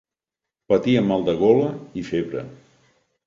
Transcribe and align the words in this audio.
Patia 0.71 1.03
mal 1.09 1.27
de 1.27 1.35
gola 1.43 1.69
i 2.01 2.05
febre. 2.09 2.45